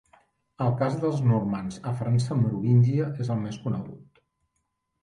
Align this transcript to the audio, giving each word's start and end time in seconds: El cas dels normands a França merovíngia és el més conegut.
El 0.67 0.71
cas 0.79 0.95
dels 1.03 1.21
normands 1.33 1.77
a 1.91 1.93
França 2.01 2.41
merovíngia 2.41 3.13
és 3.27 3.33
el 3.37 3.41
més 3.47 3.63
conegut. 3.69 4.25